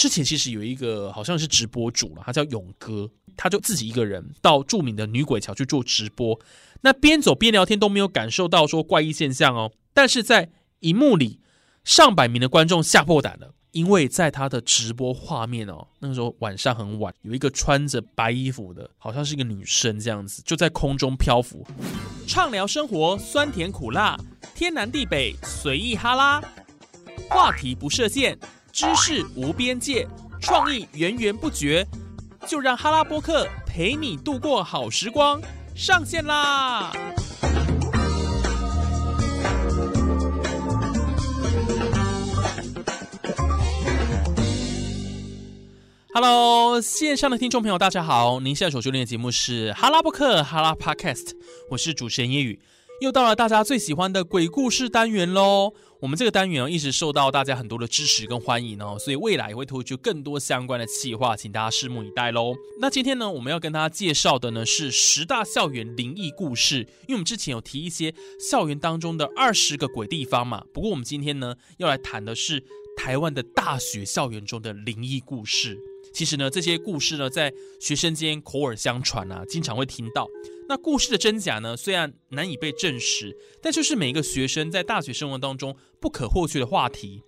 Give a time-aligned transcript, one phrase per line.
[0.00, 6.40] 之前其实有一个好像是直播主了，他叫勇哥，他就自己一个人到著名的女鬼桥去做直播，
[6.80, 11.40] 那边走边聊天都没有感受到说怪异现象哦，但是在荧幕里
[11.84, 13.52] 上百名的观众吓破胆了。
[13.72, 21.64] 因为在他的直播画面哦，那个时候晚上很晚，有一个穿着白衣服的，好像是一个女生这样子，就在空中漂浮，
[22.26, 24.18] 畅聊生活酸甜苦辣，
[24.54, 26.42] 天南地北随意哈拉，
[27.28, 28.36] 话题不设限，
[28.72, 30.06] 知识无边界，
[30.40, 31.86] 创意源源不绝，
[32.46, 35.40] 就让哈拉播客陪你度过好时光，
[35.74, 36.92] 上线啦
[46.14, 48.40] ！Hello，线上的听众朋友，大家好！
[48.40, 51.32] 您现在所收听的节目是哈拉布克哈拉 Podcast，
[51.70, 52.60] 我是主持人叶宇，
[53.00, 55.72] 又到了大家最喜欢的鬼故事单元喽。
[56.00, 62.54] 我们这个单元，一直受到大家很多的支持跟欢迎哦，所以未来也会推出更多相关的企划，请大家拭目以待喽。
[62.78, 70.64] 那今天呢，我们要跟大家介绍的呢是十大校园灵异故事，因为我们之前有提一些校园当中的二十个鬼地方嘛。
[70.74, 72.62] 不过我们今天呢，要来谈的是
[72.98, 75.78] 台湾的大学校园中的灵异故事。
[76.12, 80.28] 其实呢，这些故事呢，在学生间口耳相传啊，经常会听到。
[80.68, 87.22] 那故事的真假呢，虽然难以被证实，但就是每一个学生在大学生活当中不可或缺的话题。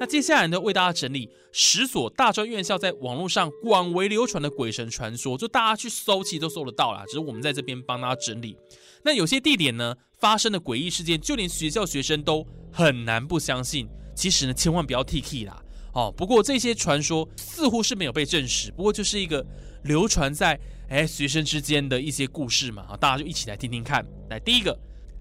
[0.00, 7.04] 那接下来呢，为大家整理十所大专院校在网络上广为流传的鬼神传说，就大家去搜，其实都搜得到啦。
[7.06, 8.56] 只是我们在这边帮大家整理。
[9.02, 13.88] 那有些地点呢，发生的诡异事件，就连学校学生都很难不相信。
[14.14, 15.60] 其实呢，千万不要 T K 啦。
[15.92, 19.44] 哦，不过这些传说似乎是没有被证实，不过就是一个
[19.84, 20.58] 流传在
[20.88, 24.04] 哎学生之间的一些故事嘛，啊，大家就一起来听听看。
[24.30, 24.78] 来，第一个，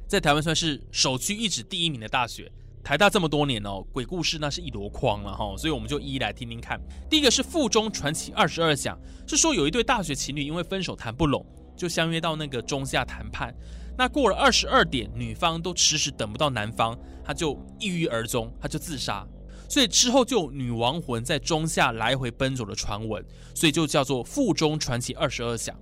[0.07, 2.51] 在台湾算是首屈一指第一名的大学，
[2.83, 6.79] 台大这么多年哦，鬼故事那是一箩筐了哈，所以我们就一一来听听看。
[7.09, 11.45] 第一个是附中传奇二十二讲，是说有一对大学情侣因为分手谈不拢，
[11.75, 13.53] 就相约到那个中下谈判，
[13.97, 19.27] 那过了二十二点，女方都迟迟等不到男方，他就抑郁而终，他就自杀。
[19.69, 23.23] 所以之后就有女亡魂在中下来回奔走的传闻，
[23.53, 25.77] 所以就叫做附中传奇二十二响。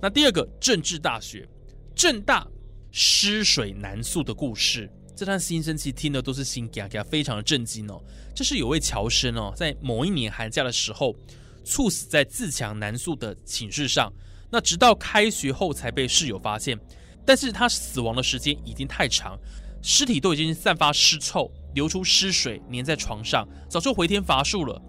[0.00, 1.48] 那第二个政治大学，
[1.94, 2.46] 政大
[2.90, 8.00] 失水难宿的故事，这段新生期听的都是心嘎嘎，非常的震惊哦。
[8.34, 11.16] 这是有位侨生哦，在某一年寒假的时候，
[11.64, 14.12] 猝死在自强南宿的寝室上，
[14.50, 16.78] 那直到开学后才被室友发现，
[17.26, 19.36] 但是他死亡的时间已经太长，
[19.90, 21.50] 尸体都已经散发尸臭。
[21.72, 24.82] 流出尸水，粘在床上，早就回天乏术了。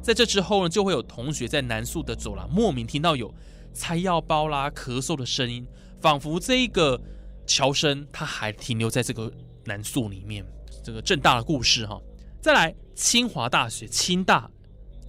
[0.00, 3.34] 在这之后呢，就会有同学在南宿的走廊莫名听到有
[3.74, 5.66] 拆药包啦、咳嗽的声音，
[6.00, 6.98] 仿佛这一个
[7.46, 9.30] 乔生他还停留在这个
[9.64, 10.42] 南宿里面。
[10.82, 12.00] 这个正大的故事哈，
[12.40, 14.50] 再来清华大学清大，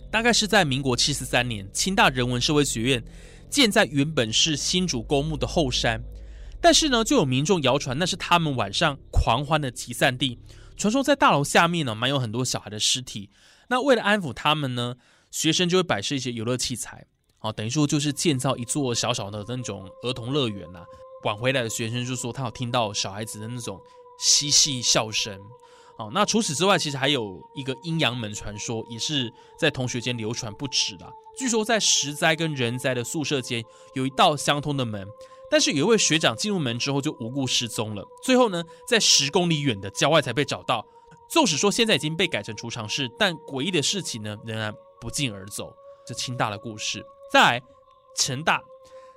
[0.10, 3.04] 大概是在民国七十三年，清大人文社会学院
[3.50, 6.02] 建在原本是新竹公墓的后山，
[6.62, 10.38] 但是呢，就有民众谣传那是他们晚上狂欢的集散地。
[10.78, 13.30] 传说在大楼下面呢，埋有很多小孩的尸体。
[13.70, 14.96] 那为了安抚他们呢，
[15.30, 17.06] 学生就会摆设一些游乐器材，
[17.40, 20.84] 哦，等于说就是建造一座小小的那种儿童乐园呐。
[21.24, 23.80] 晚回来的学生就说他有听到小孩子的那种
[24.20, 25.40] 嬉戏笑声。
[25.98, 31.08] 哦，那除此之外，其实还有一个阴阳门传说，也是在同学间流传不止的。
[31.38, 35.08] 据说在实灾跟人灾的宿舍间有一道相通的门。
[35.52, 40.84] 但是有一位学长进入门之后就无故失踪了，最后呢，在十公里远的郊外才被找到。
[41.30, 45.74] 纵使说现在已经被改成储藏室，但诡异的事情呢仍然不胫而走。
[46.08, 47.62] 这清大的故事，再来
[48.18, 48.62] 成大，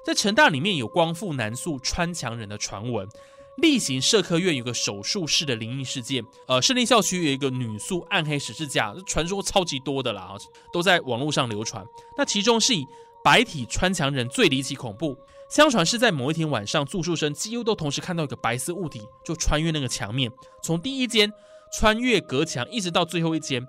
[0.04, 3.08] 在成大里面有光复南宿穿墙人的传闻，
[3.56, 10.36] 例行社科院有个手术室的灵异事件，呃，胜利校区有一个女宿暗黑十字架，传说超级多的啦，
[10.72, 11.84] 都在网络上流传。
[12.18, 12.84] 那其中是以
[13.24, 15.16] 白体穿墙人最离奇恐怖。
[15.54, 20.28] 相传是在某一天晚上，住宿生几乎都同时看到一个白色物体，就穿越那个墙面，
[20.60, 21.32] 从第一间
[21.70, 23.64] 穿越隔墙，一直到最后一间。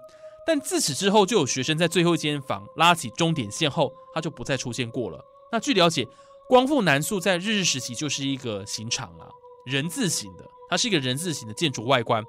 [0.47, 5.23] 但自此之后，就有学生在最后一间房拉起终点线后，他就不再出现过了。
[5.51, 6.07] 那据了解，
[6.49, 9.29] 光复南宿在日治时期就是一个刑场啊，
[9.63, 12.25] 人字形的，它是一个人字形的建筑外观，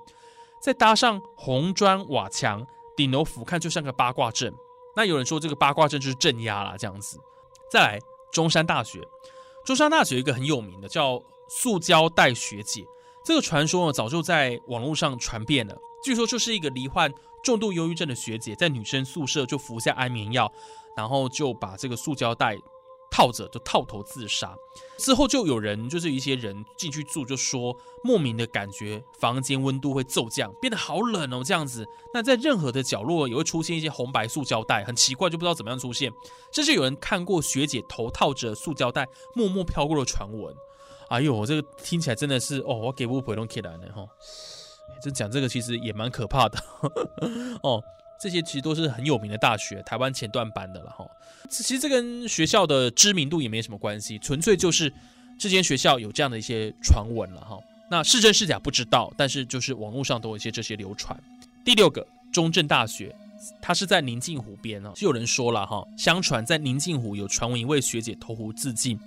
[0.60, 4.52] 再搭上红砖瓦墙，顶楼俯瞰就像个八卦阵。
[4.94, 7.18] 那有人说这个八卦阵就是镇压啦，这样子。
[7.70, 7.98] 再来
[8.30, 9.00] 中山大学。
[9.66, 11.20] 中山大学有一个很有名的叫
[11.50, 12.84] “塑胶袋学姐”，
[13.26, 15.76] 这个传说呢早就在网络上传遍了。
[16.04, 20.50] 据说就是一个罹患重度忧郁症的学姐，在女生宿舍就服下安眠药，
[20.96, 22.56] 然后就把这个塑胶袋
[23.10, 24.56] 套着就套头自杀。
[24.98, 31.86] 之后就有人就是一些人进去住，就说莫名的感觉房间温度会骤降，变得好冷哦，这样子。
[32.14, 36.10] 那在任何的角落也会出现一些红白塑胶袋，很奇怪，就不知道怎么样出现。
[36.52, 40.54] 甚至有人看过学姐头套着塑胶袋默默飘过的传闻。
[41.08, 44.06] 哎呦，这个听起来真的是哦，我给不回龙起来呢哈。
[45.02, 46.58] 这讲这个其实也蛮可怕的
[47.62, 47.82] 哦。
[48.20, 51.06] 这些其实都是很有名的大学，台湾前段班的了哈。
[51.48, 54.92] 其实这跟学校的知名度也没什么关系，纯粹就是
[55.38, 57.58] 这间学校有这样的一些传闻了哈。
[57.88, 61.16] 那是真是假不知道，但是就是网络上都有一些这些流传。
[61.64, 63.14] 第六个，中正大学，
[63.62, 64.92] 它是在宁静湖边哦。
[64.96, 68.98] 就有人说了哈，相传在宁静湖有传闻一位学姐投湖自尽，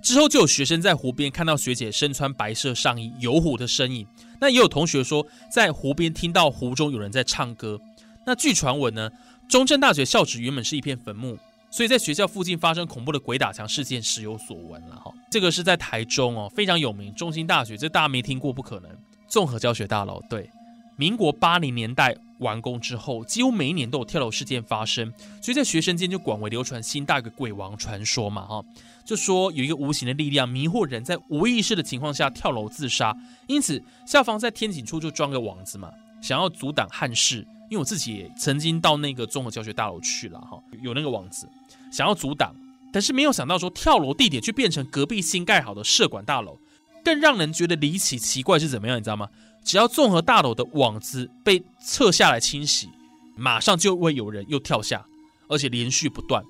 [0.00, 4.06] 之后就有学生在湖边看到学姐身穿白色上衣游湖的身影。
[4.40, 7.78] 那也有同学说在湖边听到湖中有人在唱歌。
[8.24, 9.10] 那据传闻呢，
[9.48, 11.36] 中正大学校址原本是一片坟墓，
[11.70, 15.12] 所以在学校附近发生恐怖的鬼打墙事件时有所闻了哈。
[15.30, 18.90] 这个是在台中哦，非常有名，中兴大学，这大家没听过不可能。
[19.26, 20.48] 综合教学大楼，对，
[20.96, 28.64] 民国八零年代完工之后，几乎每一年都有跳楼事件发生，所以在学生间就广为流传新大个鬼王传说嘛哈，
[29.04, 33.16] 就说有一个无形的力量迷惑人在无意识的情况下跳楼自杀，
[33.48, 35.90] 因此校方在天井处就装个网子嘛，
[36.20, 37.44] 想要阻挡憾事。
[37.72, 41.48] 因为我自己也曾经到那个综合教学大楼去了哈，有那个网子，
[41.90, 42.54] 想要阻挡，
[42.92, 46.58] 但是没有想到说跳楼地点却变成隔壁新盖好的社管大楼。
[47.02, 49.26] 更让人觉得离奇奇怪是怎么样，你知道吗？
[49.64, 52.90] 只要综合大楼的网子被撤下来清洗，
[53.36, 55.06] 马上就会有人又跳下，
[55.48, 56.44] 而且连续不断。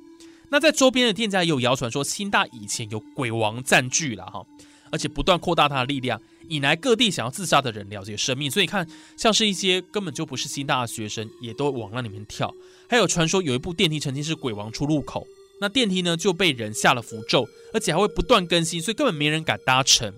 [0.51, 4.45] 那在周边的店家也有谣传说，新大以前有鬼王占据了哈，
[4.91, 6.21] 而且不断扩大它的力量。
[6.49, 8.87] 引来各地想要自杀的人了解生命，所以看
[9.17, 12.55] 像是一些根本就不是新大的学生，也都往那里面跳。
[12.89, 15.27] 还有传说有一部电梯曾经是鬼王出入口，
[15.61, 20.12] 那电梯呢就被人下了符咒，而且还会不断更新，所以根本没人敢搭乘。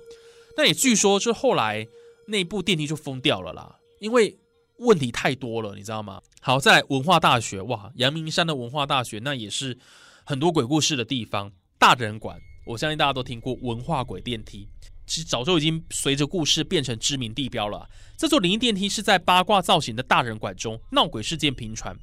[0.57, 1.87] 那也据说是后来
[2.27, 4.37] 那部电梯就封掉了啦，因为
[4.79, 6.21] 问题太多了，你知道吗？
[6.41, 9.79] 好在文化大学哇，阳明山的文化大学那也是
[10.25, 14.69] 很多鬼故事的地方，大人馆，我相信大家都听过文化鬼电梯。
[15.07, 17.89] 其实早就已经随着故事变成知名地标了。
[18.17, 21.97] 这座灵异电梯是在八卦造型的大人馆中闹鬼事件频传。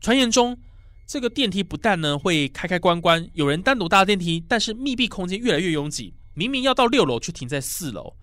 [0.00, 0.58] 传言中，
[1.06, 6.14] 这个电梯不但呢会开开关关，有人单独搭电梯，但是密闭空间越来越拥挤。
[6.34, 8.14] 明明要到六楼，却停在四楼。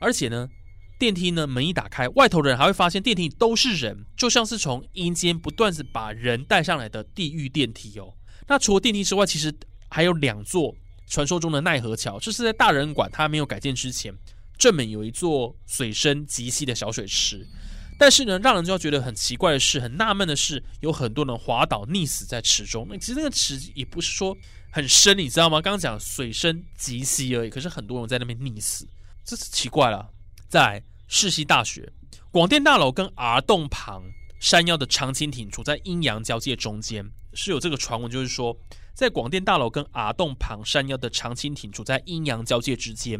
[0.00, 0.48] 而且呢，
[0.98, 8.14] 电梯呢门一打开，外头人还会发现电梯都是人，就像是从阴间不断是把人带上来的地狱电梯哦。
[8.48, 9.54] 那除了电梯之外，其实
[9.90, 10.74] 还有两座。
[11.10, 14.14] 传说中的奈何桥，这是在大人馆它没有改建之前，
[14.56, 17.46] 正门有一座水深极细的小水池。
[17.98, 22.86] 但是呢，让人就要觉得很奇怪的是，很纳闷的是，有很多人滑倒溺死在池中。
[22.88, 24.34] 那其实那个池也不是说
[24.70, 25.60] 很深，你知道吗？
[25.60, 28.88] 刚刚讲水深极细而已，可是很多人在那边溺死，
[29.22, 30.08] 这是奇怪了。
[30.48, 31.92] 在世溪大学
[32.30, 34.02] 广电大楼跟 R 洞旁
[34.38, 37.04] 山腰的长青亭处在阴阳交界中间，
[37.34, 38.56] 是有这个传闻，就是说。
[38.92, 43.18] 在广电大楼跟阿洞旁山腰的长青亭处在阴阳交界之间，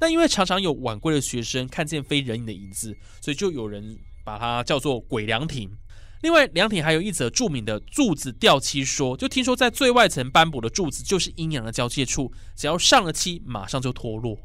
[0.00, 5.68] 那因为常常有晚归的学生看见非人影的影子，所以就有人把它叫做鬼凉亭。
[6.22, 14.38] 另外，凉亭还有一则著名的柱子掉漆说，就听说在最外层斑驳的柱子就是阴阳的交界处，只要上了漆，马上就脱落。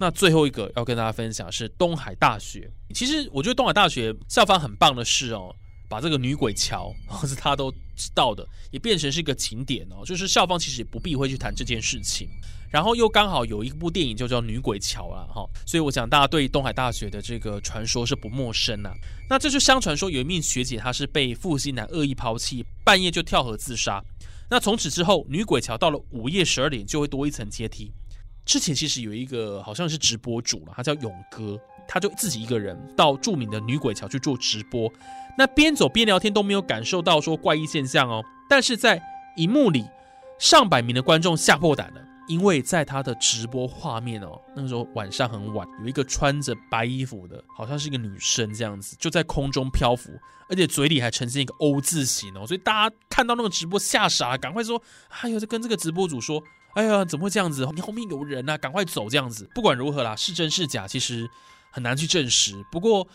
[0.00, 2.72] 那最后一个要跟大家分享是东海大学。
[2.94, 5.54] 其实我觉得东海大学校方很棒的是哦。
[5.88, 10.04] 把这个女鬼桥， 或是他都知道的，也变成是一个景点哦。
[10.04, 12.28] 就是校方其实也不避讳去谈这件事情，
[12.70, 18.90] 然后又刚好有一部电影就叫《女鬼桥》了哈，所以我想大家对东海大学的这个传说是不陌生呐。
[19.30, 24.02] 那这就相传说有一名学姐，她是被负心男恶意抛弃，半夜就跳河自杀。
[24.50, 27.92] 那从此之后，女鬼桥到了午夜十二点就会多一层阶梯。
[28.46, 34.92] 之前其实有一个好像是直播主了，他叫勇哥，他就自己一个人到著名的女鬼桥去做直播。
[35.36, 39.02] 那边走边聊天都没有感受到说怪异现象哦，但是在
[39.36, 39.84] 荧幕里
[40.38, 50.10] 上百名的观众吓破胆了，因为在他的直播画面哦，那个时候晚上很晚，有一个穿着白衣服的，好像是一个女生这样子，就在空中漂浮，
[50.50, 54.82] 而且嘴里还呈现一个 O 字形哦，所以大家看到那个直播吓傻，赶快说，
[55.22, 56.42] 哎呦，就跟这个直播主说，
[56.74, 57.64] 哎呀，怎么会这样子？
[57.76, 59.48] 你后面有人啊，赶快走这样子。
[59.54, 61.30] 不管如何啦，是真是假，其实
[61.70, 62.54] 很难去证实。
[62.70, 63.06] 不过。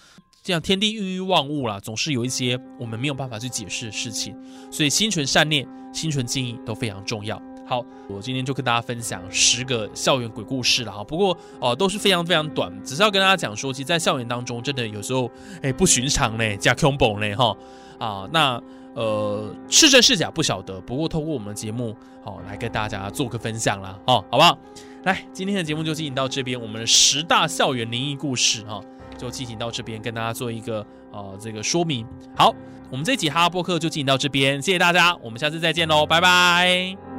[0.46, 4.38] 这样天地孕育万物啦，总是有一些我们没有办法去解释的事情，
[4.70, 7.42] 所以心存善念、心存敬意都非常重要。
[7.66, 11.02] 好，我今天就跟大家分享十个校园鬼故事了哈。
[11.02, 15.32] 不过哦，都是非常非常短，只是要跟大家讲说，其实，在校园当中，真的有时候
[15.62, 17.56] 哎不寻常嘞，加 combo 嘞哈
[17.98, 18.28] 啊。
[18.34, 18.62] 那
[18.96, 20.82] 呃，是真是假不晓得。
[20.82, 24.60] 不过透过我们的节目，好来跟大家做个分享啦，哦，好不好？
[25.04, 28.82] 来，今天的节目就进行到这边，我们的十大校园灵异故事哈，
[29.18, 30.80] 就进行到这边，跟大家做一个
[31.12, 32.06] 啊这个说明。
[32.36, 32.56] 好，
[32.90, 37.13] 我们这集哈拉播客就进行到这边，谢谢大家，我们下次再见喽，拜拜。